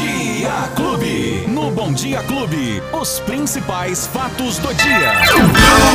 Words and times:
Dia 0.00 0.72
Clube. 0.74 0.89
Bom 1.90 1.94
Dia 1.96 2.22
Clube, 2.22 2.80
os 2.92 3.18
principais 3.18 4.06
fatos 4.06 4.58
do 4.58 4.72
dia. 4.74 5.12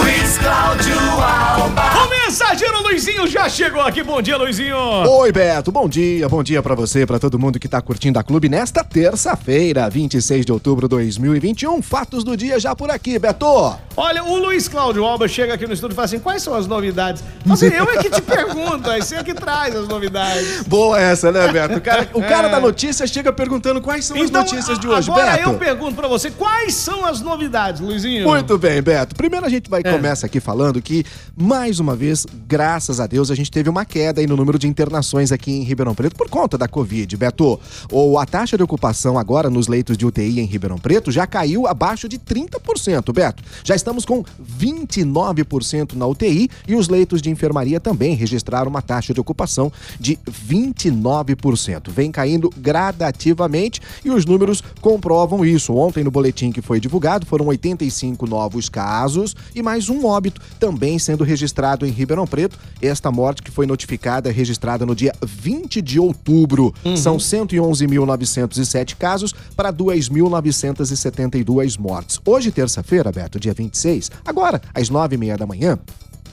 Luiz 0.03 0.37
Cláudio 0.37 0.99
Alba. 0.99 1.83
O 2.03 2.09
mensageiro 2.09 2.83
Luizinho 2.83 3.25
já 3.25 3.47
chegou 3.47 3.79
aqui. 3.81 4.03
Bom 4.03 4.21
dia, 4.21 4.35
Luizinho. 4.35 4.75
Oi, 4.77 5.31
Beto. 5.31 5.71
Bom 5.71 5.87
dia. 5.87 6.27
Bom 6.27 6.43
dia 6.43 6.61
pra 6.61 6.75
você, 6.75 7.05
pra 7.05 7.17
todo 7.17 7.39
mundo 7.39 7.57
que 7.57 7.69
tá 7.69 7.81
curtindo 7.81 8.19
a 8.19 8.23
Clube 8.23 8.49
nesta 8.49 8.83
terça-feira, 8.83 9.89
26 9.89 10.45
de 10.45 10.51
outubro 10.51 10.89
de 10.89 10.95
2021. 10.95 11.81
Fatos 11.81 12.25
do 12.25 12.35
dia 12.35 12.59
já 12.59 12.75
por 12.75 12.91
aqui, 12.91 13.17
Beto. 13.17 13.77
Olha, 13.95 14.21
o 14.25 14.35
Luiz 14.35 14.67
Cláudio 14.67 15.05
Alba 15.05 15.29
chega 15.29 15.53
aqui 15.53 15.65
no 15.65 15.73
estúdio 15.73 15.93
e 15.93 15.95
fala 15.95 16.05
assim: 16.07 16.19
quais 16.19 16.41
são 16.43 16.53
as 16.53 16.67
novidades? 16.67 17.23
Assim, 17.49 17.67
eu 17.67 17.85
é 17.85 17.97
que 18.03 18.09
te 18.09 18.21
pergunto, 18.21 18.89
aí 18.89 19.01
você 19.01 19.15
é 19.15 19.23
que 19.23 19.33
traz 19.33 19.73
as 19.73 19.87
novidades. 19.87 20.63
Boa 20.67 20.99
essa, 20.99 21.31
né, 21.31 21.47
Beto? 21.47 21.77
O 21.77 21.81
cara, 21.81 22.09
o 22.13 22.21
cara 22.21 22.49
da 22.49 22.59
notícia 22.59 23.07
chega 23.07 23.31
perguntando 23.31 23.79
quais 23.81 24.03
são 24.03 24.21
as 24.21 24.29
notícias 24.29 24.77
de 24.77 24.87
hoje, 24.89 25.09
Então, 25.09 25.15
agora 25.23 25.37
Beto. 25.37 25.49
eu 25.51 25.57
pergunto 25.57 25.84
pra 25.93 26.07
você: 26.07 26.31
quais 26.31 26.73
são 26.73 27.05
as 27.05 27.21
novidades, 27.21 27.81
Luizinho? 27.81 28.27
Muito 28.27 28.57
bem, 28.57 28.81
Beto. 28.81 29.15
Primeiro 29.15 29.45
a 29.45 29.49
gente 29.49 29.69
vai 29.69 29.81
É. 29.83 29.91
começa 29.91 30.25
aqui 30.25 30.39
falando 30.39 30.81
que, 30.81 31.03
mais 31.35 31.79
uma 31.79 31.95
vez, 31.95 32.25
graças 32.47 32.99
a 32.99 33.07
Deus, 33.07 33.29
a 33.29 33.35
gente 33.35 33.51
teve 33.51 33.69
uma 33.69 33.85
queda 33.85 34.21
aí 34.21 34.27
no 34.27 34.35
número 34.37 34.57
de 34.57 34.67
internações 34.67 35.31
aqui 35.31 35.51
em 35.51 35.63
Ribeirão 35.63 35.93
Preto 35.93 36.15
por 36.15 36.29
conta 36.29 36.57
da 36.57 36.67
Covid, 36.67 37.15
Beto. 37.17 37.59
Ou 37.91 38.17
a 38.17 38.25
taxa 38.25 38.57
de 38.57 38.63
ocupação 38.63 39.17
agora 39.19 39.49
nos 39.49 39.67
leitos 39.67 39.97
de 39.97 40.05
UTI 40.05 40.39
em 40.39 40.45
Ribeirão 40.45 40.77
Preto 40.77 41.11
já 41.11 41.27
caiu 41.27 41.67
abaixo 41.67 42.07
de 42.07 42.17
30%, 42.17 43.13
Beto. 43.13 43.43
Já 43.63 43.75
estamos 43.75 44.05
com 44.05 44.23
29% 44.59 45.93
na 45.93 46.07
UTI 46.07 46.49
e 46.67 46.75
os 46.75 46.87
leitos 46.87 47.21
de 47.21 47.29
enfermaria 47.29 47.79
também 47.79 48.15
registraram 48.15 48.69
uma 48.69 48.81
taxa 48.81 49.13
de 49.13 49.19
ocupação 49.19 49.71
de 49.99 50.17
29%. 50.49 51.89
Vem 51.91 52.11
caindo 52.11 52.49
gradativamente 52.57 53.81
e 54.03 54.09
os 54.09 54.25
números 54.25 54.63
comprovam 54.81 55.45
isso. 55.45 55.73
Ontem, 55.75 56.05
no 56.05 56.11
boletim 56.11 56.53
que 56.53 56.61
foi 56.61 56.79
divulgado, 56.79 57.25
foram 57.25 57.47
85 57.47 58.25
novos 58.25 58.69
casos 58.69 59.35
e 59.53 59.61
mais 59.61 59.89
um 59.89 60.05
óbito 60.05 60.39
também 60.57 60.97
sendo 60.97 61.25
registrado 61.25 61.85
em 61.85 61.89
Ribeirão 61.89 62.25
Preto. 62.25 62.57
Esta 62.81 63.11
morte 63.11 63.43
que 63.43 63.51
foi 63.51 63.65
notificada, 63.65 64.31
registrada 64.31 64.85
no 64.85 64.95
dia 64.95 65.11
20 65.21 65.81
de 65.81 65.99
outubro. 65.99 66.73
São 66.95 67.17
111.907 67.17 68.95
casos 68.95 69.35
para 69.53 69.73
2.972 69.73 71.77
mortes. 71.77 72.21
Hoje, 72.25 72.51
terça-feira, 72.51 73.11
Beto, 73.11 73.37
dia 73.37 73.53
26, 73.53 74.09
agora, 74.25 74.61
às 74.73 74.89
9h30 74.89 75.37
da 75.37 75.45
manhã, 75.45 75.77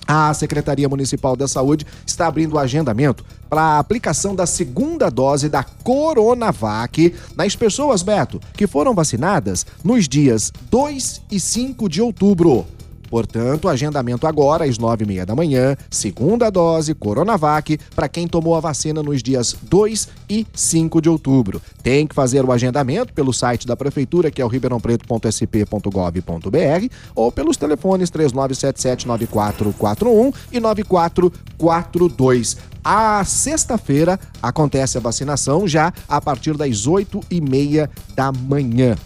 a 0.07 0.33
Secretaria 0.35 0.89
Municipal 0.89 1.37
da 1.37 1.47
Saúde 1.47 1.87
está 2.07 2.27
abrindo 2.27 2.55
o 2.55 2.59
agendamento 2.59 3.25
para 3.49 3.63
a 3.63 3.79
aplicação 3.79 4.35
da 4.35 4.47
segunda 4.47 5.11
dose 5.11 5.49
da 5.49 5.63
Coronavac 5.63 7.15
nas 7.37 7.55
pessoas, 7.55 8.03
Beto, 8.03 8.41
que 8.55 8.67
foram 8.67 8.95
vacinadas 8.95 9.67
nos 9.85 10.09
dias 10.09 10.53
2 10.71 11.23
e 11.31 11.39
5 11.39 11.89
de 11.89 12.01
outubro. 12.01 12.67
Portanto, 13.13 13.69
agendamento 13.69 14.27
agora 14.27 14.65
às 14.65 14.77
nove 14.79 15.05
e 15.05 15.07
meia 15.07 15.27
da 15.27 15.37
manhã, 15.37 15.77
segunda 15.91 16.49
dose 16.49 16.95
Coronavac 16.95 17.79
para 17.95 18.09
quem 18.09 18.27
tomou 18.27 18.57
a 18.57 18.61
vacina 18.61 19.03
nos 19.03 19.23
dias 19.23 19.55
2 19.65 20.09
e 20.31 20.47
5 20.55 21.03
de 21.03 21.11
outubro. 21.11 21.61
Tem 21.83 22.07
que 22.07 22.15
fazer 22.15 22.43
o 22.43 22.51
agendamento 22.51 23.13
pelo 23.13 23.31
site 23.31 23.67
da 23.67 23.77
prefeitura, 23.77 24.31
que 24.31 24.41
é 24.41 24.45
o 24.47 24.49
ribeirãopreto.sp.gov.br, 24.49 26.89
ou 27.15 27.31
pelos 27.31 27.59
telefones 27.59 28.11
3977-9441 28.11 30.35
e 30.51 30.59
9442. 30.59 32.57
A 32.83 33.23
sexta-feira 33.27 34.19
acontece 34.43 34.97
a 34.97 35.03
vacinação 35.03 35.69
já 35.69 35.93
a 36.09 36.19
partir 36.19 36.57
das 36.57 36.87
oito 36.87 37.21
e 37.31 37.43
meia 37.43 37.91
da 38.17 38.33
manhã. 38.33 38.97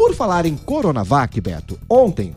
Por 0.00 0.14
falar 0.14 0.46
em 0.46 0.56
Coronavac, 0.56 1.38
Beto, 1.42 1.78
ontem 1.86 2.34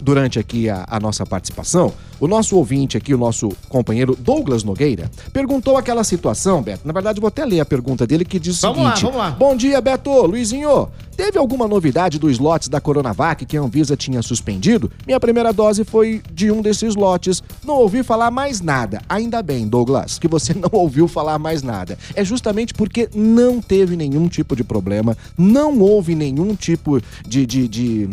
durante 0.00 0.38
aqui 0.38 0.68
a, 0.68 0.84
a 0.88 1.00
nossa 1.00 1.24
participação, 1.26 1.92
o 2.18 2.26
nosso 2.26 2.56
ouvinte 2.56 2.96
aqui, 2.96 3.12
o 3.14 3.18
nosso 3.18 3.50
companheiro 3.68 4.16
Douglas 4.18 4.64
Nogueira, 4.64 5.10
perguntou 5.32 5.76
aquela 5.76 6.02
situação, 6.04 6.62
Beto. 6.62 6.80
Na 6.84 6.92
verdade, 6.92 7.18
eu 7.18 7.20
vou 7.20 7.28
até 7.28 7.44
ler 7.44 7.60
a 7.60 7.64
pergunta 7.64 8.06
dele 8.06 8.24
que 8.24 8.38
diz 8.38 8.58
o 8.62 8.68
Vamos 8.68 8.78
lá, 8.82 8.84
seguinte: 8.96 9.02
vamos 9.02 9.18
lá. 9.18 9.30
Bom 9.32 9.54
dia, 9.56 9.80
Beto. 9.80 10.10
Luizinho, 10.26 10.88
teve 11.16 11.38
alguma 11.38 11.68
novidade 11.68 12.18
dos 12.18 12.38
lotes 12.38 12.68
da 12.68 12.80
Coronavac 12.80 13.44
que 13.44 13.56
a 13.56 13.60
Anvisa 13.60 13.96
tinha 13.96 14.22
suspendido? 14.22 14.90
Minha 15.06 15.20
primeira 15.20 15.52
dose 15.52 15.84
foi 15.84 16.22
de 16.32 16.50
um 16.50 16.62
desses 16.62 16.94
lotes. 16.94 17.42
Não 17.64 17.74
ouvi 17.74 18.02
falar 18.02 18.30
mais 18.30 18.60
nada. 18.62 19.02
Ainda 19.08 19.42
bem, 19.42 19.68
Douglas, 19.68 20.18
que 20.18 20.26
você 20.28 20.54
não 20.56 20.70
ouviu 20.72 21.06
falar 21.06 21.38
mais 21.38 21.62
nada. 21.62 21.98
É 22.14 22.24
justamente 22.24 22.72
porque 22.72 23.08
não 23.14 23.60
teve 23.60 23.94
nenhum 23.96 24.26
tipo 24.28 24.56
de 24.56 24.64
problema, 24.64 25.16
não 25.36 25.78
houve 25.80 26.14
nenhum 26.14 26.54
tipo 26.54 27.00
de- 27.26 27.44
de- 27.46 27.68
de 27.68 28.08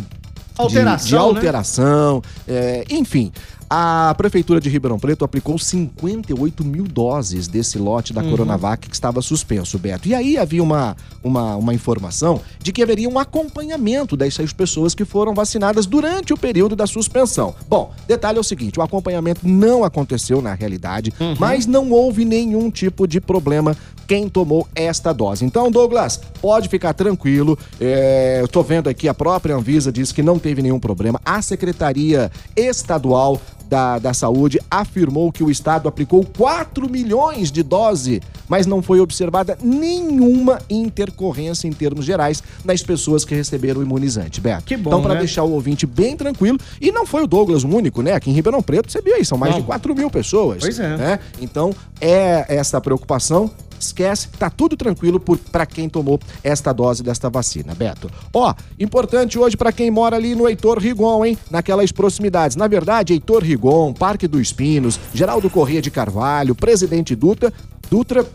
Alteração, 0.58 1.04
de, 1.04 1.08
de 1.08 1.16
né? 1.16 1.20
alteração, 1.22 2.22
é, 2.48 2.86
enfim. 2.90 3.32
A 3.76 4.14
Prefeitura 4.16 4.62
de 4.62 4.70
Ribeirão 4.70 5.00
Preto 5.00 5.26
aplicou 5.26 5.58
58 5.58 6.64
mil 6.64 6.84
doses 6.84 7.48
desse 7.48 7.80
lote 7.80 8.14
da 8.14 8.22
Uhum. 8.22 8.30
Coronavac 8.30 8.88
que 8.88 8.94
estava 8.94 9.20
suspenso, 9.20 9.80
Beto. 9.80 10.08
E 10.08 10.14
aí 10.14 10.38
havia 10.38 10.62
uma, 10.62 10.96
uma, 11.24 11.56
uma 11.56 11.74
informação 11.74 12.40
de 12.62 12.72
que 12.72 12.84
haveria 12.84 13.10
um 13.10 13.18
acompanhamento 13.18 14.16
dessas 14.16 14.54
pessoas 14.54 14.94
que 14.94 15.04
foram 15.04 15.34
vacinadas 15.34 15.88
durante 15.88 16.32
o 16.32 16.38
período 16.38 16.76
da 16.76 16.86
suspensão. 16.86 17.56
Bom, 17.68 17.92
detalhe 18.08 18.38
é 18.38 18.42
o 18.42 18.44
seguinte: 18.44 18.80
o 18.80 18.84
acompanhamento 18.84 19.42
não 19.48 19.84
aconteceu 19.84 20.40
na 20.40 20.54
realidade, 20.54 21.12
Uhum. 21.20 21.34
mas 21.40 21.66
não 21.66 21.90
houve 21.90 22.26
nenhum 22.26 22.70
tipo 22.70 23.08
de 23.08 23.20
problema 23.20 23.76
quem 24.06 24.30
tomou 24.30 24.68
esta 24.76 25.12
dose. 25.14 25.46
Então, 25.46 25.72
Douglas, 25.72 26.20
pode 26.40 26.70
ficar 26.70 26.94
tranquilo. 26.94 27.58
É, 27.82 28.38
eu 28.42 28.48
tô 28.48 28.62
vendo 28.62 28.88
aqui, 28.88 29.08
a 29.08 29.14
própria 29.16 29.56
Anvisa 29.56 29.92
diz 29.92 30.12
que 30.12 30.22
não 30.22 30.38
teve 30.38 30.62
nenhum 30.62 30.80
problema. 30.80 31.20
A 31.26 31.42
Secretaria 31.42 32.30
Estadual 32.56 33.42
da, 33.70 34.00
da 34.00 34.14
Saúde 34.14 34.60
afirmou 34.70 35.32
que 35.32 35.44
o 35.44 35.50
Estado 35.50 35.88
aplicou 35.90 36.26
4 36.38 36.90
milhões 36.90 37.52
de 37.52 37.64
doses, 37.64 38.20
mas 38.48 38.66
não 38.66 38.82
foi 38.82 39.00
observada 39.00 39.58
nenhuma 39.64 40.60
intercorrência 40.70 41.68
em 41.68 41.72
termos 41.72 42.06
gerais 42.06 42.44
nas 42.64 42.84
pessoas 42.84 43.26
que 43.26 43.34
receberam 43.34 43.80
o 43.82 43.84
imunizante, 43.84 44.40
Beto. 44.42 44.64
Que 44.66 44.78
bom, 44.78 44.90
Então, 44.90 45.02
para 45.02 45.14
né? 45.16 45.20
deixar 45.20 45.44
o 45.44 45.52
ouvinte 45.52 45.86
bem 45.86 46.16
tranquilo, 46.16 46.58
e 46.80 46.92
não 46.92 47.06
foi 47.06 47.24
o 47.24 47.28
Douglas 47.28 47.64
o 47.64 47.68
único, 47.68 48.02
né? 48.02 48.14
Aqui 48.14 48.30
em 48.30 48.34
Ribeirão 48.34 48.62
Preto, 48.62 48.92
você 48.92 49.02
viu 49.02 49.16
aí, 49.16 49.26
são 49.26 49.38
mais 49.38 49.54
Não. 49.54 49.62
de 49.62 49.66
4 49.68 49.96
mil 49.96 50.10
pessoas. 50.10 50.60
Pois 50.60 50.80
é. 50.80 50.98
né? 50.98 51.20
Então, 51.42 51.74
é 52.00 52.46
essa 52.48 52.80
preocupação. 52.80 53.50
Esquece, 53.88 54.28
tá 54.40 54.50
tudo 54.50 54.76
tranquilo 54.76 55.20
para 55.52 55.66
quem 55.66 55.90
tomou 55.90 56.20
esta 56.44 56.74
dose 56.74 57.04
desta 57.04 57.30
vacina, 57.30 57.74
Beto. 57.74 58.10
Ó, 58.34 58.54
importante 58.80 59.38
hoje 59.38 59.58
para 59.58 59.72
quem 59.72 59.92
mora 59.92 60.16
ali 60.16 60.36
no 60.36 60.48
Heitor 60.48 60.80
Rigon, 60.80 61.26
hein? 61.26 61.38
Naquelas 61.50 61.92
proximidades. 61.92 62.56
Na 62.56 62.68
verdade, 62.68 63.14
Heitor 63.14 63.44
Rigon, 63.44 63.94
Parque 63.94 64.28
dos 64.28 64.52
Pinos, 64.52 65.00
Geraldo 65.14 65.50
Corrêa 65.50 65.82
de 65.82 65.92
Carvalho, 65.92 66.56
Presidente 66.56 67.16
Dutra, 67.16 67.54
Dutra 67.90 68.26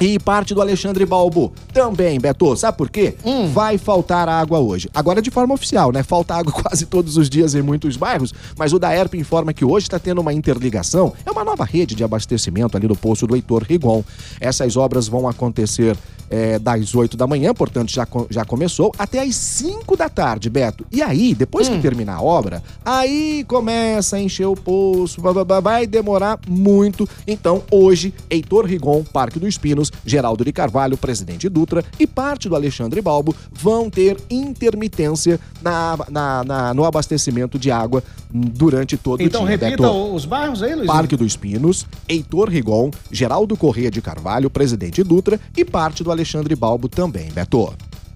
e 0.00 0.18
parte 0.18 0.54
do 0.54 0.60
Alexandre 0.60 1.04
Balbo 1.06 1.52
também, 1.72 2.18
Beto. 2.18 2.56
Sabe 2.56 2.76
por 2.76 2.90
quê? 2.90 3.14
Hum. 3.24 3.48
Vai 3.52 3.78
faltar 3.78 4.28
água 4.28 4.58
hoje. 4.58 4.88
Agora 4.94 5.22
de 5.22 5.30
forma 5.30 5.54
oficial, 5.54 5.92
né? 5.92 6.02
Falta 6.02 6.34
água 6.34 6.52
quase 6.62 6.86
todos 6.86 7.16
os 7.16 7.30
dias 7.30 7.54
em 7.54 7.62
muitos 7.62 7.96
bairros, 7.96 8.32
mas 8.58 8.72
o 8.72 8.78
Daerp 8.78 9.14
informa 9.14 9.52
que 9.52 9.64
hoje 9.64 9.86
está 9.86 9.98
tendo 9.98 10.20
uma 10.20 10.32
interligação. 10.32 11.12
É 11.24 11.30
uma 11.30 11.44
nova 11.44 11.64
rede 11.64 11.94
de 11.94 12.02
abastecimento 12.04 12.76
ali 12.76 12.88
no 12.88 12.96
poço 12.96 13.26
do 13.26 13.34
Heitor 13.36 13.62
Rigon. 13.62 14.02
Essas 14.40 14.76
obras 14.76 15.06
vão 15.08 15.28
acontecer 15.28 15.96
é, 16.30 16.58
das 16.58 16.94
8 16.94 17.16
da 17.16 17.26
manhã, 17.26 17.52
portanto 17.54 17.90
já, 17.90 18.06
já 18.30 18.44
começou, 18.44 18.92
até 18.98 19.20
às 19.22 19.36
5 19.36 19.96
da 19.96 20.08
tarde, 20.08 20.48
Beto. 20.50 20.84
E 20.90 21.02
aí, 21.02 21.34
depois 21.34 21.68
que 21.68 21.78
terminar 21.80 22.16
a 22.16 22.22
obra, 22.22 22.62
aí 22.84 23.44
começa 23.46 24.16
a 24.16 24.20
encher 24.20 24.46
o 24.46 24.56
poço, 24.56 25.20
vai- 25.62 25.86
demorar 25.86 26.38
muito. 26.48 27.08
Então, 27.26 27.62
hoje, 27.70 28.12
Heitor 28.30 28.64
Rigon, 28.66 29.04
Parque 29.04 29.38
dos 29.38 29.58
Pinos, 29.58 29.83
Geraldo 30.04 30.44
de 30.44 30.52
Carvalho, 30.52 30.96
Presidente 30.96 31.48
Dutra 31.48 31.84
e 31.98 32.06
parte 32.06 32.48
do 32.48 32.54
Alexandre 32.54 33.00
Balbo 33.00 33.34
vão 33.52 33.88
ter 33.90 34.16
intermitência 34.30 35.38
na, 35.62 35.98
na- 36.10 36.44
na- 36.44 36.74
no 36.74 36.84
abastecimento 36.84 37.58
de 37.58 37.70
água 37.70 38.02
durante 38.30 38.96
todo 38.96 39.22
Então 39.22 39.42
o 39.42 39.46
dia. 39.46 39.56
repita 39.56 39.82
Beto. 39.82 40.14
os 40.14 40.24
bairros 40.24 40.62
aí, 40.62 40.70
Luizinho. 40.70 40.86
Parque 40.92 41.16
dos 41.16 41.36
Pinos, 41.36 41.86
Heitor 42.08 42.48
Rigon, 42.48 42.90
Geraldo 43.10 43.56
Corrêa 43.56 43.90
de 43.90 44.00
Carvalho, 44.02 44.50
Presidente 44.50 45.02
Dutra 45.02 45.40
e 45.56 45.64
parte 45.64 46.02
do 46.02 46.10
Alexandre 46.10 46.54
Balbo 46.56 46.88
também, 46.88 47.30
Beto. 47.30 47.72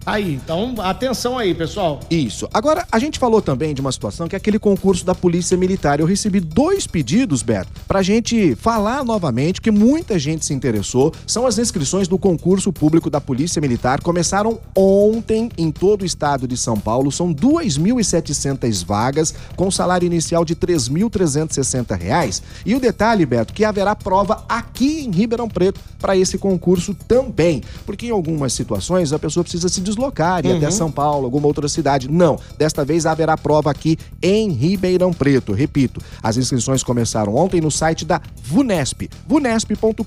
Aí, 0.08 0.40
então 0.42 0.74
atenção 0.78 1.36
aí, 1.36 1.54
pessoal. 1.54 2.00
Isso. 2.10 2.48
Agora, 2.54 2.86
a 2.90 2.98
gente 2.98 3.18
falou 3.18 3.42
também 3.42 3.74
de 3.74 3.82
uma 3.82 3.92
situação 3.92 4.26
que 4.26 4.34
é 4.34 4.38
aquele 4.38 4.58
concurso 4.58 5.04
da 5.04 5.14
Polícia 5.14 5.54
Militar. 5.54 6.00
Eu 6.00 6.06
recebi 6.06 6.40
dois 6.40 6.86
pedidos, 6.86 7.42
Beto, 7.42 7.70
pra 7.86 8.00
gente 8.00 8.54
falar 8.54 9.04
novamente, 9.04 9.60
que 9.60 9.70
muita 9.70 10.18
gente 10.18 10.46
se 10.46 10.54
interessou. 10.54 11.12
São 11.26 11.44
as 11.44 11.58
inscrições 11.58 12.08
do 12.08 12.18
concurso 12.18 12.72
público 12.72 13.10
da 13.10 13.20
Polícia 13.20 13.60
Militar. 13.60 14.00
Começaram 14.00 14.58
ontem 14.74 15.50
em 15.58 15.70
todo 15.70 16.00
o 16.00 16.06
estado 16.06 16.48
de 16.48 16.56
São 16.56 16.80
Paulo. 16.80 17.12
São 17.12 17.34
2.700 17.34 18.86
vagas, 18.86 19.34
com 19.56 19.70
salário 19.70 20.06
inicial 20.06 20.42
de 20.42 20.56
3.360 20.56 22.00
reais. 22.00 22.42
E 22.64 22.74
o 22.74 22.80
detalhe, 22.80 23.26
Beto, 23.26 23.52
que 23.52 23.62
haverá 23.62 23.94
prova 23.94 24.42
aqui 24.48 25.04
em 25.04 25.10
Ribeirão 25.10 25.50
Preto 25.50 25.78
para 25.98 26.16
esse 26.16 26.38
concurso 26.38 26.94
também. 27.06 27.62
Porque 27.84 28.06
em 28.06 28.10
algumas 28.10 28.54
situações 28.54 29.12
a 29.12 29.18
pessoa 29.18 29.44
precisa 29.44 29.68
se 29.68 29.82
deslocar 29.82 29.97
deslocar 29.98 30.46
e 30.46 30.52
até 30.52 30.70
São 30.70 30.90
Paulo, 30.90 31.24
alguma 31.24 31.48
outra 31.48 31.68
cidade. 31.68 32.08
Não, 32.08 32.38
desta 32.56 32.84
vez 32.84 33.04
haverá 33.04 33.36
prova 33.36 33.70
aqui 33.70 33.98
em 34.22 34.50
Ribeirão 34.50 35.12
Preto. 35.12 35.52
Repito, 35.52 36.00
as 36.22 36.36
inscrições 36.36 36.84
começaram 36.84 37.34
ontem 37.34 37.60
no 37.60 37.70
site 37.70 38.04
da 38.04 38.20
VUNESP, 38.42 39.10
vunesp.com.br. 39.26 40.04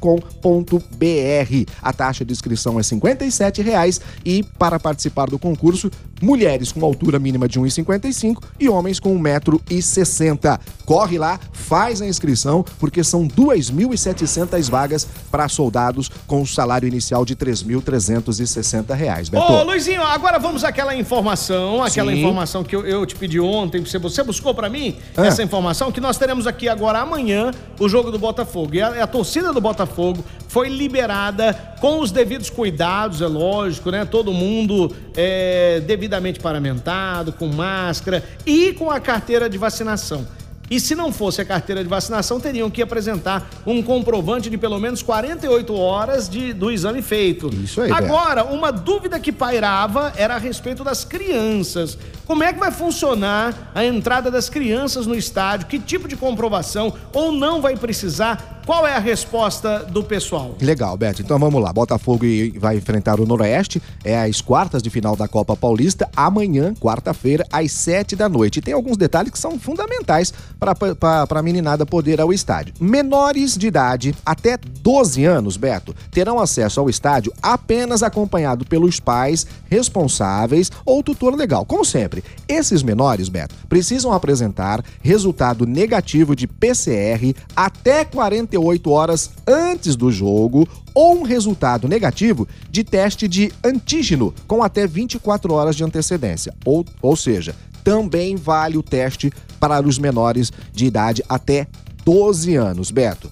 A 1.81 1.93
taxa 1.93 2.23
de 2.23 2.31
inscrição 2.31 2.79
é 2.79 2.83
57 2.83 3.61
reais 3.61 3.99
e 4.25 4.43
para 4.43 4.79
participar 4.79 5.29
do 5.29 5.37
concurso, 5.37 5.91
mulheres 6.21 6.71
com 6.71 6.83
altura 6.85 7.19
mínima 7.19 7.47
de 7.47 7.59
1,55 7.59 8.41
e 8.59 8.69
homens 8.69 8.99
com 8.99 9.19
1,60m. 9.19 10.59
Corre 10.85 11.17
lá, 11.17 11.39
faz 11.51 12.01
a 12.01 12.07
inscrição, 12.07 12.63
porque 12.79 13.03
são 13.03 13.27
2.700 13.27 14.69
vagas 14.69 15.07
para 15.29 15.47
soldados 15.47 16.09
com 16.27 16.41
o 16.41 16.47
salário 16.47 16.87
inicial 16.87 17.25
de 17.25 17.35
3.360 17.35 18.93
reais. 18.93 19.29
Beto. 19.29 19.43
Ô, 19.43 19.65
Luizinho, 19.81 20.03
agora 20.03 20.37
vamos 20.37 20.63
àquela 20.63 20.93
informação, 20.95 21.81
aquela 21.83 22.13
informação 22.13 22.63
que 22.63 22.75
eu, 22.75 22.85
eu 22.85 23.03
te 23.03 23.15
pedi 23.15 23.39
ontem, 23.39 23.83
você, 23.83 23.97
você 23.97 24.21
buscou 24.21 24.53
pra 24.53 24.69
mim 24.69 24.95
Ah. 25.17 25.25
essa 25.25 25.41
informação, 25.41 25.91
que 25.91 25.99
nós 25.99 26.19
teremos 26.19 26.45
aqui 26.45 26.69
agora 26.69 26.99
amanhã 26.99 27.49
o 27.79 27.89
jogo 27.89 28.11
do 28.11 28.19
Botafogo. 28.19 28.75
E 28.75 28.81
a, 28.81 29.03
a 29.03 29.07
torcida 29.07 29.51
do 29.51 29.59
Botafogo 29.59 30.23
foi 30.47 30.69
liberada 30.69 31.53
com 31.81 31.99
os 31.99 32.11
devidos 32.11 32.47
cuidados, 32.47 33.21
é 33.23 33.27
lógico, 33.27 33.89
né? 33.89 34.05
Todo 34.05 34.31
mundo 34.31 34.95
é, 35.15 35.79
devidamente 35.79 36.39
paramentado, 36.39 37.33
com 37.33 37.47
máscara 37.47 38.23
e 38.45 38.73
com 38.73 38.91
a 38.91 38.99
carteira 38.99 39.49
de 39.49 39.57
vacinação. 39.57 40.27
E 40.71 40.79
se 40.79 40.95
não 40.95 41.11
fosse 41.11 41.41
a 41.41 41.45
carteira 41.45 41.83
de 41.83 41.89
vacinação, 41.89 42.39
teriam 42.39 42.69
que 42.69 42.81
apresentar 42.81 43.49
um 43.65 43.83
comprovante 43.83 44.49
de 44.49 44.57
pelo 44.57 44.79
menos 44.79 45.03
48 45.03 45.75
horas 45.75 46.29
de, 46.29 46.53
do 46.53 46.71
exame 46.71 47.01
feito. 47.01 47.49
Isso 47.61 47.81
aí, 47.81 47.89
Beto. 47.89 48.05
Agora, 48.05 48.45
uma 48.45 48.71
dúvida 48.71 49.19
que 49.19 49.33
pairava 49.33 50.13
era 50.15 50.35
a 50.35 50.37
respeito 50.37 50.81
das 50.81 51.03
crianças. 51.03 51.97
Como 52.25 52.41
é 52.41 52.53
que 52.53 52.59
vai 52.59 52.71
funcionar 52.71 53.69
a 53.75 53.83
entrada 53.83 54.31
das 54.31 54.49
crianças 54.49 55.05
no 55.05 55.13
estádio? 55.13 55.67
Que 55.67 55.77
tipo 55.77 56.07
de 56.07 56.15
comprovação? 56.15 56.93
Ou 57.11 57.33
não 57.33 57.61
vai 57.61 57.75
precisar? 57.75 58.60
Qual 58.71 58.87
é 58.87 58.95
a 58.95 58.99
resposta 58.99 59.79
do 59.79 60.01
pessoal? 60.01 60.55
Legal, 60.61 60.95
Beto. 60.95 61.21
Então 61.21 61.37
vamos 61.37 61.61
lá. 61.61 61.73
Botafogo 61.73 62.23
vai 62.57 62.77
enfrentar 62.77 63.19
o 63.19 63.25
Noroeste. 63.25 63.81
É 64.01 64.17
as 64.17 64.39
quartas 64.39 64.81
de 64.81 64.89
final 64.89 65.13
da 65.13 65.27
Copa 65.27 65.57
Paulista. 65.57 66.09
Amanhã, 66.15 66.73
quarta-feira, 66.75 67.45
às 67.51 67.73
sete 67.73 68.15
da 68.15 68.29
noite. 68.29 68.59
E 68.59 68.61
tem 68.61 68.73
alguns 68.73 68.95
detalhes 68.95 69.29
que 69.29 69.37
são 69.37 69.59
fundamentais 69.59 70.33
para 70.57 71.39
a 71.39 71.43
meninada 71.43 71.85
poder 71.85 72.21
ao 72.21 72.31
estádio. 72.31 72.73
Menores 72.79 73.57
de 73.57 73.67
idade, 73.67 74.15
até 74.25 74.57
12 74.57 75.25
anos, 75.25 75.57
Beto, 75.57 75.93
terão 76.09 76.39
acesso 76.39 76.79
ao 76.79 76.89
estádio 76.89 77.33
apenas 77.43 78.01
acompanhado 78.01 78.63
pelos 78.63 79.01
pais 79.01 79.45
responsáveis 79.69 80.71
ou 80.85 81.03
tutor 81.03 81.35
legal. 81.35 81.65
Como 81.65 81.83
sempre, 81.83 82.23
esses 82.47 82.83
menores, 82.83 83.27
Beto, 83.27 83.53
precisam 83.67 84.13
apresentar 84.13 84.81
resultado 85.01 85.65
negativo 85.65 86.33
de 86.37 86.47
PCR 86.47 87.35
até 87.53 88.05
48 88.05 88.60
horas 88.87 89.31
antes 89.47 89.95
do 89.95 90.11
jogo 90.11 90.67
ou 90.93 91.19
um 91.19 91.23
resultado 91.23 91.87
negativo 91.87 92.47
de 92.69 92.83
teste 92.83 93.27
de 93.27 93.51
antígeno 93.63 94.33
com 94.47 94.63
até 94.63 94.85
24 94.85 95.53
horas 95.53 95.75
de 95.75 95.83
antecedência. 95.83 96.53
Ou, 96.65 96.85
ou 97.01 97.15
seja, 97.15 97.55
também 97.83 98.35
vale 98.35 98.77
o 98.77 98.83
teste 98.83 99.31
para 99.59 99.81
os 99.85 99.97
menores 99.97 100.51
de 100.73 100.85
idade 100.85 101.23
até 101.27 101.67
12 102.03 102.55
anos, 102.55 102.91
Beto. 102.91 103.31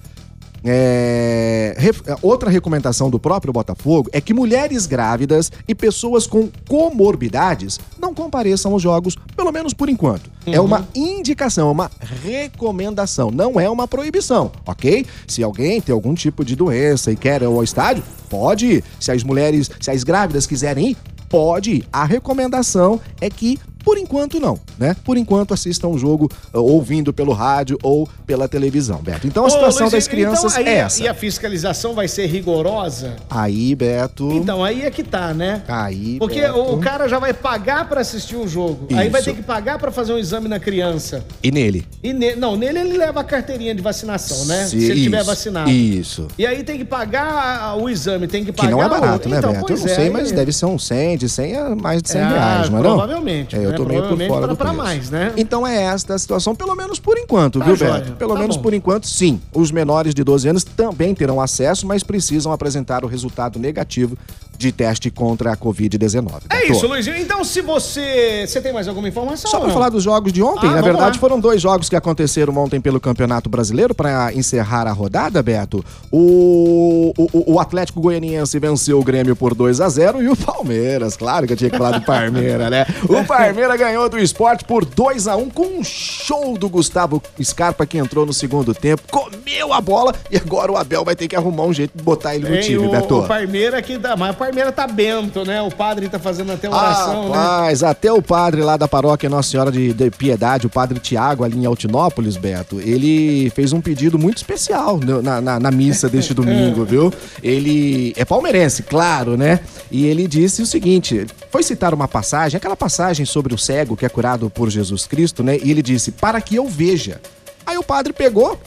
É, 0.63 1.73
ref- 1.77 2.01
outra 2.21 2.49
recomendação 2.49 3.09
do 3.09 3.19
próprio 3.19 3.51
Botafogo 3.53 4.09
é 4.11 4.19
que 4.19 4.33
mulheres 4.33 4.85
grávidas 4.85 5.51
e 5.67 5.73
pessoas 5.73 6.27
com 6.27 6.49
comorbidades 6.67 7.79
não 7.99 8.13
compareçam 8.13 8.73
aos 8.73 8.81
jogos, 8.81 9.15
pelo 9.35 9.51
menos 9.51 9.73
por 9.73 9.89
enquanto. 9.89 10.29
É 10.45 10.59
uma 10.59 10.87
indicação, 10.95 11.69
é 11.69 11.71
uma 11.71 11.91
recomendação, 12.23 13.29
não 13.31 13.59
é 13.59 13.69
uma 13.69 13.87
proibição, 13.87 14.51
ok? 14.65 15.05
Se 15.27 15.43
alguém 15.43 15.79
tem 15.79 15.93
algum 15.93 16.13
tipo 16.13 16.43
de 16.43 16.55
doença 16.55 17.11
e 17.11 17.15
quer 17.15 17.41
ir 17.41 17.45
ao 17.45 17.63
estádio, 17.63 18.03
pode 18.29 18.65
ir. 18.65 18.83
Se 18.99 19.11
as 19.11 19.23
mulheres, 19.23 19.69
se 19.79 19.91
as 19.91 20.03
grávidas 20.03 20.45
quiserem 20.47 20.89
ir, 20.91 20.97
pode 21.29 21.71
ir. 21.71 21.85
A 21.93 22.03
recomendação 22.03 22.99
é 23.21 23.29
que 23.29 23.59
por 23.83 23.97
enquanto 23.97 24.39
não, 24.39 24.59
né? 24.77 24.95
Por 25.03 25.17
enquanto 25.17 25.53
assistam 25.53 25.87
o 25.89 25.97
jogo 25.97 26.29
uh, 26.53 26.59
ouvindo 26.59 27.11
pelo 27.13 27.31
rádio 27.33 27.77
ou 27.81 28.07
pela 28.25 28.47
televisão, 28.47 28.97
Beto. 29.01 29.25
Então 29.27 29.43
a 29.43 29.47
Ô, 29.47 29.49
situação 29.49 29.81
Luizinho, 29.87 29.91
das 29.91 30.07
crianças 30.07 30.53
então, 30.53 30.65
aí, 30.67 30.69
é 30.73 30.77
essa. 30.79 31.03
E 31.03 31.07
a 31.07 31.13
fiscalização 31.13 31.93
vai 31.93 32.07
ser 32.07 32.25
rigorosa? 32.27 33.15
Aí, 33.29 33.73
Beto. 33.75 34.31
Então, 34.31 34.63
aí 34.63 34.83
é 34.83 34.91
que 34.91 35.03
tá, 35.03 35.33
né? 35.33 35.63
Aí, 35.67 36.17
Porque 36.19 36.41
Beto. 36.41 36.57
o, 36.59 36.75
o 36.75 36.79
cara 36.79 37.07
já 37.07 37.19
vai 37.19 37.33
pagar 37.33 37.87
pra 37.87 38.01
assistir 38.01 38.35
o 38.35 38.47
jogo. 38.47 38.87
Aí 38.95 39.09
vai 39.09 39.21
Isso. 39.21 39.29
ter 39.29 39.35
que 39.35 39.43
pagar 39.43 39.79
pra 39.79 39.91
fazer 39.91 40.13
um 40.13 40.17
exame 40.17 40.47
na 40.47 40.59
criança. 40.59 41.23
E 41.43 41.51
nele? 41.51 41.85
E 42.03 42.13
ne- 42.13 42.35
não, 42.35 42.55
nele 42.55 42.79
ele 42.79 42.97
leva 42.97 43.21
a 43.21 43.23
carteirinha 43.23 43.73
de 43.73 43.81
vacinação, 43.81 44.45
né? 44.45 44.65
Se- 44.65 44.79
Se 44.79 44.91
ele 44.91 45.03
tiver 45.03 45.17
isso, 45.17 45.25
vacinado. 45.25 45.69
Isso. 45.69 46.27
E 46.37 46.45
aí 46.45 46.63
tem 46.63 46.77
que 46.77 46.85
pagar 46.85 47.75
o 47.77 47.89
exame, 47.89 48.27
tem 48.27 48.43
que 48.43 48.51
Que 48.51 48.57
pagar 48.57 48.71
não 48.71 48.81
é 48.81 48.85
o- 48.85 48.89
barato, 48.89 49.29
né, 49.29 49.37
Então, 49.37 49.51
Beto? 49.53 49.73
Eu 49.73 49.77
não 49.79 49.85
é, 49.85 49.95
sei, 49.95 50.09
mas 50.09 50.31
deve 50.31 50.51
ser 50.51 50.65
uns 50.65 50.85
100, 50.85 51.17
de 51.17 51.29
100 51.29 51.55
a 51.55 51.75
mais 51.75 52.01
de 52.01 52.09
100 52.09 52.21
É, 52.21 52.27
reais, 52.27 52.69
não 52.69 52.79
é 52.79 52.81
não? 52.81 52.89
provavelmente, 52.91 53.55
Eu 53.69 53.85
né? 53.85 54.07
tô 54.07 54.15
meio 54.15 54.27
por 54.27 54.27
fora 54.35 54.47
do 54.47 54.55
preço. 54.55 54.73
mais, 54.75 55.09
né? 55.09 55.33
Então 55.37 55.65
é 55.65 55.83
esta 55.83 56.15
a 56.15 56.19
situação, 56.19 56.55
pelo 56.55 56.75
menos 56.75 56.99
por 56.99 57.17
enquanto, 57.17 57.59
Tá 57.59 57.65
viu, 57.65 57.75
joia. 57.75 57.93
Beto? 57.93 58.11
Pelo 58.13 58.33
Tá 58.33 58.39
menos 58.39 58.55
bom. 58.57 58.61
por 58.63 58.73
enquanto, 58.73 59.07
sim. 59.07 59.39
Os 59.53 59.71
menores 59.71 60.13
de 60.13 60.23
12 60.23 60.47
anos 60.49 60.63
também 60.63 61.13
terão 61.15 61.39
acesso, 61.41 61.85
mas 61.87 62.03
precisam 62.03 62.51
apresentar 62.51 63.03
o 63.03 63.07
resultado 63.07 63.57
negativo 63.59 64.17
de 64.59 64.71
teste 64.73 65.09
contra 65.09 65.53
a 65.53 65.57
Covid-19. 65.57 66.43
É 66.49 66.59
Beto. 66.59 66.71
isso, 66.73 66.85
Luizinho. 66.87 67.15
Então, 67.17 67.43
se 67.45 67.61
você. 67.61 68.45
Você 68.45 68.59
tem 68.61 68.73
mais 68.73 68.87
alguma 68.87 69.07
informação? 69.07 69.49
Só 69.49 69.59
para 69.59 69.71
falar 69.71 69.89
dos 69.89 70.03
jogos 70.03 70.33
de 70.33 70.43
ontem, 70.43 70.67
Ah, 70.67 70.73
na 70.75 70.81
verdade 70.81 71.17
lá. 71.17 71.19
foram 71.19 71.39
dois 71.39 71.61
jogos 71.61 71.87
que 71.89 71.95
aconteceram 71.95 72.55
ontem 72.57 72.81
pelo 72.81 72.99
Campeonato 72.99 73.49
Brasileiro 73.49 73.95
para 73.95 74.33
encerrar 74.33 74.85
a 74.85 74.91
rodada, 74.91 75.41
Beto. 75.41 75.83
O, 76.11 77.13
o, 77.17 77.53
o 77.53 77.59
Atlético 77.59 78.01
Goianiense 78.01 78.59
venceu 78.59 78.99
o 78.99 79.03
Grêmio 79.03 79.35
por 79.35 79.55
2 79.55 79.79
a 79.79 79.87
0 79.87 80.21
e 80.21 80.27
o 80.29 80.35
Palmeiras, 80.35 81.15
claro 81.15 81.47
que 81.47 81.53
eu 81.53 81.57
tinha 81.57 81.69
que 81.69 81.77
falar 81.77 81.97
do 81.97 82.05
Palmeiras, 82.05 82.69
né? 82.69 82.85
O 83.07 83.23
Palmeiras 83.25 83.79
ganhou 83.79 84.09
do 84.09 84.19
esporte 84.19 84.65
por 84.65 84.83
2 84.83 85.27
a 85.27 85.35
1 85.37 85.49
com 85.51 85.79
um 85.79 85.83
show 85.83 86.57
do 86.57 86.67
Gustavo 86.67 87.21
Scarpa 87.41 87.85
que 87.85 87.97
entrou 87.97 88.25
no 88.25 88.33
segundo 88.33 88.73
tempo, 88.73 89.03
comeu 89.09 89.71
a 89.73 89.79
bola 89.79 90.13
e 90.29 90.35
agora 90.37 90.71
o 90.71 90.77
Abel 90.77 91.05
vai 91.05 91.15
ter 91.15 91.27
que 91.27 91.35
arrumar 91.35 91.63
um 91.63 91.73
jeito 91.73 91.97
de 91.97 92.03
botar 92.03 92.35
ele 92.35 92.43
no 92.47 92.53
Tem 92.55 92.61
time, 92.61 92.85
o, 92.87 92.91
Beto. 92.91 93.19
o 93.19 93.27
Parmeira 93.27 93.81
que 93.81 93.97
dá, 93.97 94.15
mas 94.17 94.31
o 94.35 94.37
Parmeira 94.49 94.71
tá 94.71 94.87
bento, 94.87 95.45
né? 95.45 95.61
O 95.61 95.69
padre 95.69 96.09
tá 96.09 96.17
fazendo 96.17 96.51
até 96.51 96.67
oração, 96.67 97.29
né? 97.29 97.35
Rapaz, 97.35 97.83
até 97.83 98.11
o 98.11 98.19
padre 98.19 98.63
lá 98.63 98.77
da 98.77 98.87
paróquia 98.87 99.29
Nossa 99.29 99.51
Senhora 99.51 99.71
de, 99.71 99.93
de 99.93 100.09
Piedade, 100.09 100.65
o 100.65 100.69
padre 100.71 100.97
Tiago, 100.97 101.43
ali 101.43 101.55
em 101.55 101.67
Altinópolis, 101.67 102.35
Beto, 102.35 102.81
ele 102.81 103.51
fez 103.51 103.73
um 103.73 103.79
pedido 103.79 104.17
muito 104.17 104.37
especial 104.37 104.99
na, 105.21 105.39
na, 105.39 105.59
na 105.59 105.69
missa 105.69 106.09
deste 106.09 106.33
domingo, 106.33 106.83
viu? 106.83 107.13
Ele 107.43 108.11
é 108.17 108.25
palmeirense, 108.25 108.81
claro, 108.81 109.37
né? 109.37 109.59
E 109.91 110.07
ele 110.07 110.27
disse 110.27 110.63
o 110.63 110.65
seguinte: 110.65 111.27
foi 111.51 111.61
citar 111.61 111.93
uma 111.93 112.07
passagem, 112.07 112.57
aquela 112.57 112.75
passagem 112.75 113.27
sobre 113.27 113.53
o 113.53 113.57
cego 113.57 113.95
que 113.95 114.05
é 114.05 114.09
curado 114.09 114.49
por 114.49 114.67
Jesus 114.67 115.05
Cristo, 115.05 115.43
né? 115.43 115.59
E 115.61 115.69
ele 115.69 115.83
disse: 115.83 116.11
para 116.11 116.41
que 116.41 116.55
eu 116.55 116.67
veja. 116.67 117.21
Aí 117.67 117.77
o 117.77 117.83
padre 117.83 118.13
pegou, 118.13 118.59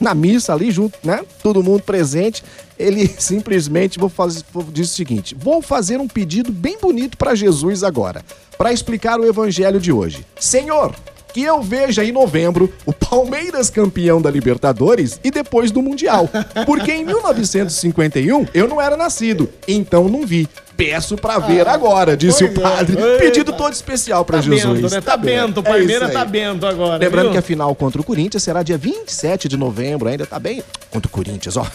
na 0.00 0.14
missa 0.14 0.52
ali 0.52 0.70
junto, 0.70 0.98
né? 1.02 1.24
Todo 1.42 1.62
mundo 1.62 1.82
presente. 1.82 2.42
Ele 2.78 3.06
simplesmente 3.18 3.98
vou 3.98 4.08
fazer, 4.08 4.44
disse 4.72 4.92
o 4.92 4.96
seguinte: 4.96 5.34
vou 5.34 5.62
fazer 5.62 6.00
um 6.00 6.08
pedido 6.08 6.52
bem 6.52 6.78
bonito 6.80 7.16
para 7.16 7.34
Jesus 7.34 7.82
agora, 7.82 8.24
para 8.56 8.72
explicar 8.72 9.18
o 9.18 9.26
evangelho 9.26 9.80
de 9.80 9.92
hoje. 9.92 10.26
Senhor, 10.38 10.94
que 11.36 11.42
eu 11.42 11.60
veja 11.60 12.02
em 12.02 12.12
novembro 12.12 12.72
o 12.86 12.94
Palmeiras 12.94 13.68
campeão 13.68 14.22
da 14.22 14.30
Libertadores 14.30 15.20
e 15.22 15.30
depois 15.30 15.70
do 15.70 15.82
Mundial. 15.82 16.30
Porque 16.64 16.90
em 16.90 17.04
1951 17.04 18.46
eu 18.54 18.66
não 18.66 18.80
era 18.80 18.96
nascido, 18.96 19.46
então 19.68 20.08
não 20.08 20.24
vi. 20.26 20.48
Peço 20.78 21.16
pra 21.16 21.38
ver 21.38 21.66
agora, 21.66 22.14
disse 22.14 22.44
o 22.44 22.48
é. 22.48 22.50
padre. 22.50 22.98
Eita. 23.00 23.18
Pedido 23.18 23.52
todo 23.54 23.72
especial 23.72 24.26
pra 24.26 24.36
Tá 24.36 24.42
Jesus. 24.42 24.78
bento, 24.82 24.94
né? 24.94 25.00
Tá 25.00 25.16
bento. 25.16 25.56
O 25.58 25.60
É 25.60 25.62
Parmeira 25.70 26.04
isso 26.04 26.12
tá 26.12 26.22
bento 26.24 26.66
agora. 26.66 26.98
Lembrando 26.98 27.24
viu? 27.24 27.32
que 27.32 27.38
a 27.38 27.42
final 27.42 27.74
contra 27.74 27.98
o 27.98 28.04
Corinthians 28.04 28.42
será 28.42 28.62
dia 28.62 28.76
27 28.76 29.48
de 29.48 29.56
novembro, 29.56 30.06
ainda 30.06 30.26
tá 30.26 30.38
bem. 30.38 30.62
Contra 30.90 31.08
o 31.08 31.10
Corinthians, 31.10 31.56
ó. 31.56 31.66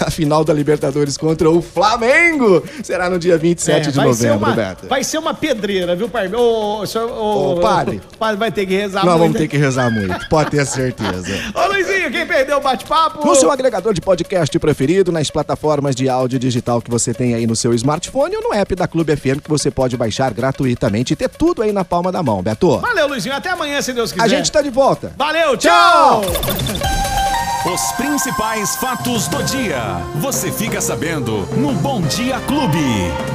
A 0.00 0.10
final 0.10 0.42
da 0.42 0.54
Libertadores 0.54 1.18
contra 1.18 1.50
o 1.50 1.60
Flamengo 1.60 2.64
será 2.82 3.10
no 3.10 3.18
dia 3.18 3.36
27 3.36 3.76
É, 3.76 3.90
de 3.90 3.92
ser 3.94 4.02
novembro, 4.02 4.38
uma, 4.38 4.52
Beto. 4.52 4.86
Vai 4.88 5.04
ser 5.04 5.18
uma 5.18 5.34
pedreira, 5.34 5.94
viu, 5.94 6.08
Parmeira? 6.08 6.38
Ô, 6.38 6.80
ô, 6.80 6.86
senhor- 6.86 7.10
ô, 7.10 7.52
Ô, 7.56 7.60
padre. 7.60 8.00
O 8.14 8.16
padre 8.16 8.36
vai 8.38 8.50
ter 8.50 8.64
que 8.64 8.74
rezar 9.06 9.10
Nós 9.10 9.18
muito. 9.18 9.18
vamos 9.18 9.36
ter 9.38 9.48
que 9.48 9.56
rezar 9.56 9.90
muito, 9.90 10.28
pode 10.28 10.50
ter 10.50 10.66
certeza. 10.66 11.32
Ô, 11.54 11.66
Luizinho, 11.68 12.10
quem 12.10 12.26
perdeu 12.26 12.58
o 12.58 12.60
bate-papo? 12.60 13.26
No 13.26 13.34
seu 13.34 13.50
agregador 13.50 13.92
de 13.94 14.00
podcast 14.00 14.58
preferido, 14.58 15.12
nas 15.12 15.30
plataformas 15.30 15.94
de 15.94 16.08
áudio 16.08 16.38
digital 16.38 16.80
que 16.80 16.90
você 16.90 17.12
tem 17.14 17.34
aí 17.34 17.46
no 17.46 17.56
seu 17.56 17.72
smartphone 17.74 18.36
ou 18.36 18.42
no 18.42 18.54
app 18.54 18.74
da 18.74 18.86
Clube 18.88 19.16
FM 19.16 19.40
que 19.42 19.48
você 19.48 19.70
pode 19.70 19.96
baixar 19.96 20.32
gratuitamente 20.32 21.12
e 21.12 21.16
ter 21.16 21.28
tudo 21.28 21.62
aí 21.62 21.72
na 21.72 21.84
palma 21.84 22.10
da 22.10 22.22
mão, 22.22 22.42
Beto. 22.42 22.78
Valeu, 22.78 23.08
Luizinho. 23.08 23.34
Até 23.34 23.50
amanhã, 23.50 23.80
se 23.82 23.92
Deus 23.92 24.12
quiser. 24.12 24.24
A 24.24 24.28
gente 24.28 24.50
tá 24.50 24.62
de 24.62 24.70
volta. 24.70 25.12
Valeu, 25.16 25.56
tchau! 25.56 26.22
Os 27.72 27.92
principais 27.92 28.76
fatos 28.76 29.26
do 29.26 29.42
dia. 29.42 30.00
Você 30.20 30.52
fica 30.52 30.80
sabendo 30.80 31.38
no 31.56 31.72
Bom 31.74 32.00
Dia 32.02 32.38
Clube. 32.46 32.78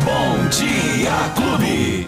Bom 0.06 0.48
Dia 0.50 1.12
Clube. 1.36 2.08